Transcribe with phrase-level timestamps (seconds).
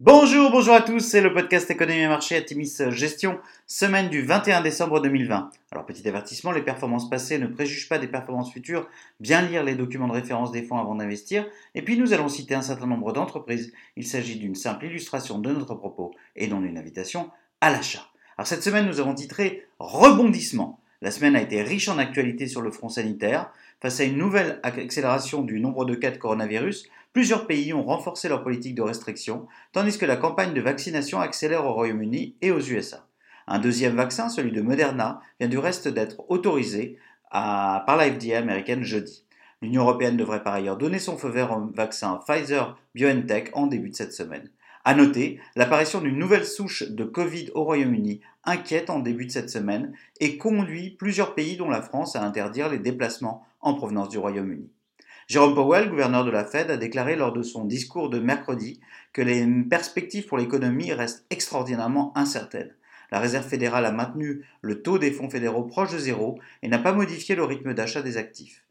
[0.00, 4.20] Bonjour, bonjour à tous, c'est le podcast Économie et Marché à Timis Gestion, semaine du
[4.20, 5.50] 21 décembre 2020.
[5.70, 8.86] Alors petit avertissement, les performances passées ne préjugent pas des performances futures,
[9.20, 12.54] bien lire les documents de référence des fonds avant d'investir, et puis nous allons citer
[12.54, 13.72] un certain nombre d'entreprises.
[13.96, 17.30] Il s'agit d'une simple illustration de notre propos et non d'une invitation
[17.62, 18.06] à l'achat.
[18.36, 20.78] Alors cette semaine nous avons titré Rebondissement.
[21.02, 23.50] La semaine a été riche en actualités sur le front sanitaire.
[23.82, 28.28] Face à une nouvelle accélération du nombre de cas de coronavirus, plusieurs pays ont renforcé
[28.28, 32.60] leur politique de restriction, tandis que la campagne de vaccination accélère au Royaume-Uni et aux
[32.60, 33.06] USA.
[33.46, 36.98] Un deuxième vaccin, celui de Moderna, vient du reste d'être autorisé
[37.30, 39.24] par la FDA américaine jeudi.
[39.62, 43.90] L'Union européenne devrait par ailleurs donner son feu vert au vaccin Pfizer BioNTech en début
[43.90, 44.50] de cette semaine.
[44.88, 49.50] À noter, l'apparition d'une nouvelle souche de Covid au Royaume-Uni inquiète en début de cette
[49.50, 54.18] semaine et conduit plusieurs pays dont la France à interdire les déplacements en provenance du
[54.18, 54.70] Royaume-Uni.
[55.26, 58.78] Jérôme Powell, gouverneur de la Fed, a déclaré lors de son discours de mercredi
[59.12, 62.72] que les perspectives pour l'économie restent extraordinairement incertaines.
[63.10, 66.78] La Réserve fédérale a maintenu le taux des fonds fédéraux proche de zéro et n'a
[66.78, 68.62] pas modifié le rythme d'achat des actifs.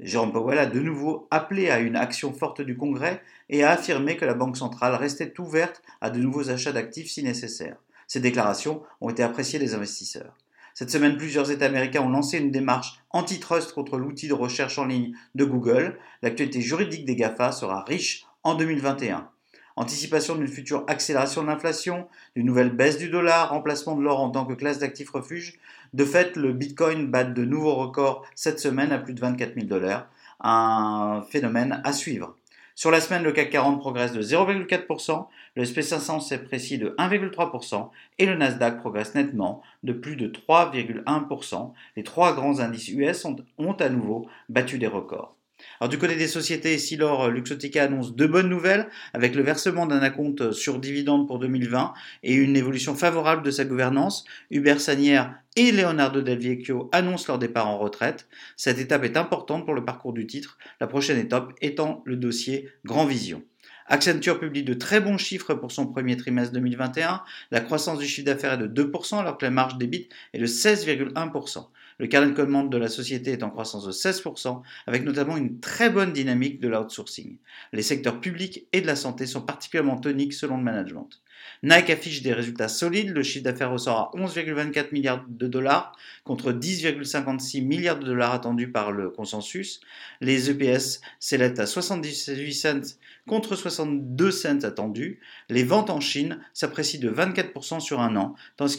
[0.00, 4.16] Jérôme Powell a de nouveau appelé à une action forte du Congrès et a affirmé
[4.16, 7.76] que la Banque centrale restait ouverte à de nouveaux achats d'actifs si nécessaire.
[8.08, 10.34] Ces déclarations ont été appréciées des investisseurs.
[10.74, 14.86] Cette semaine, plusieurs États américains ont lancé une démarche antitrust contre l'outil de recherche en
[14.86, 15.98] ligne de Google.
[16.22, 19.30] L'actualité juridique des GAFA sera riche en 2021.
[19.76, 24.30] Anticipation d'une future accélération de l'inflation, d'une nouvelle baisse du dollar, remplacement de l'or en
[24.30, 25.58] tant que classe d'actifs refuge.
[25.94, 29.66] De fait, le Bitcoin bat de nouveaux records cette semaine à plus de 24 000
[29.66, 30.06] dollars.
[30.40, 32.36] Un phénomène à suivre.
[32.76, 37.88] Sur la semaine, le CAC 40 progresse de 0,4%, le SP500 s'apprécie de 1,3%
[38.18, 41.72] et le Nasdaq progresse nettement de plus de 3,1%.
[41.96, 45.36] Les trois grands indices US ont à nouveau battu des records.
[45.80, 50.00] Alors du côté des sociétés, Silor Luxotica annonce deux bonnes nouvelles avec le versement d'un
[50.00, 54.24] acompte sur dividende pour 2020 et une évolution favorable de sa gouvernance.
[54.50, 58.28] Hubert Sanière et Leonardo Del Vecchio annoncent leur départ en retraite.
[58.56, 62.68] Cette étape est importante pour le parcours du titre, la prochaine étape étant le dossier
[62.84, 63.42] Grand Vision.
[63.86, 67.22] Accenture publie de très bons chiffres pour son premier trimestre 2021.
[67.50, 70.46] La croissance du chiffre d'affaires est de 2% alors que la marge débite est de
[70.46, 71.66] 16,1%.
[71.98, 75.60] Le carnet de commande de la société est en croissance de 16%, avec notamment une
[75.60, 77.36] très bonne dynamique de l'outsourcing.
[77.72, 81.20] Les secteurs publics et de la santé sont particulièrement toniques selon le management.
[81.62, 86.52] Nike affiche des résultats solides, le chiffre d'affaires ressort à 11,24 milliards de dollars contre
[86.52, 89.80] 10,56 milliards de dollars attendus par le consensus.
[90.20, 92.96] Les EPS s'élèvent à 78 cents
[93.26, 95.20] contre 62 cents attendus.
[95.48, 98.76] Les ventes en Chine s'apprécient de 24% sur un an, tandis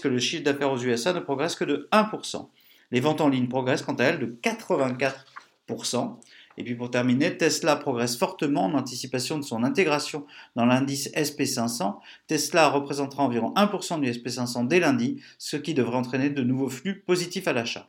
[0.00, 2.48] que, le chiffre d'affaires aux USA ne progresse que de 1%.
[2.90, 6.16] Les ventes en ligne progressent quant à elles de 84%.
[6.58, 10.26] Et puis pour terminer, Tesla progresse fortement en anticipation de son intégration
[10.56, 11.98] dans l'indice SP500.
[12.26, 17.00] Tesla représentera environ 1% du SP500 dès lundi, ce qui devrait entraîner de nouveaux flux
[17.00, 17.88] positifs à l'achat.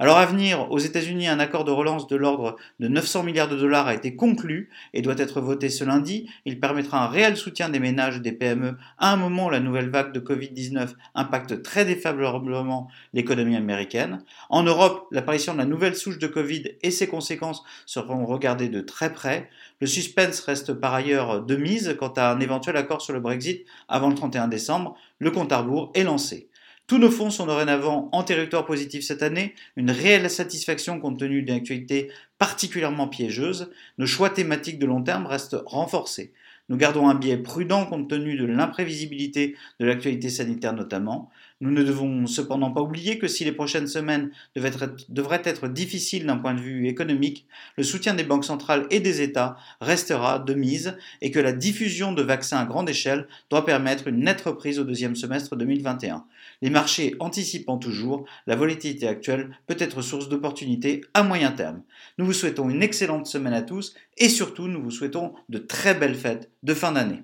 [0.00, 3.56] Alors à venir, aux États-Unis, un accord de relance de l'ordre de 900 milliards de
[3.56, 6.28] dollars a été conclu et doit être voté ce lundi.
[6.44, 9.60] Il permettra un réel soutien des ménages et des PME à un moment où la
[9.60, 14.24] nouvelle vague de Covid-19 impacte très défavorablement l'économie américaine.
[14.50, 18.80] En Europe, l'apparition de la nouvelle souche de Covid et ses conséquences seront regardées de
[18.80, 19.48] très près.
[19.80, 23.64] Le suspense reste par ailleurs de mise quant à un éventuel accord sur le Brexit
[23.88, 24.96] avant le 31 décembre.
[25.20, 26.48] Le compte à rebours est lancé.
[26.86, 31.40] Tous nos fonds sont dorénavant en territoire positif cette année, une réelle satisfaction compte tenu
[31.40, 33.70] d'une actualité particulièrement piégeuse.
[33.96, 36.34] Nos choix thématiques de long terme restent renforcés.
[36.68, 41.30] Nous gardons un biais prudent compte tenu de l'imprévisibilité de l'actualité sanitaire notamment.
[41.60, 46.36] Nous ne devons cependant pas oublier que si les prochaines semaines devraient être difficiles d'un
[46.36, 50.96] point de vue économique, le soutien des banques centrales et des États restera de mise
[51.22, 54.84] et que la diffusion de vaccins à grande échelle doit permettre une nette reprise au
[54.84, 56.24] deuxième semestre 2021.
[56.60, 61.82] Les marchés anticipant toujours, la volatilité actuelle peut être source d'opportunités à moyen terme.
[62.18, 65.94] Nous vous souhaitons une excellente semaine à tous et surtout nous vous souhaitons de très
[65.94, 67.22] belles fêtes de fin d'année.